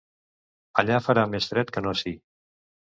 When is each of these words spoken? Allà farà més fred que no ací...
Allà 0.83 0.97
farà 1.09 1.27
més 1.35 1.51
fred 1.53 1.77
que 1.77 1.87
no 1.87 1.97
ací... 1.99 2.17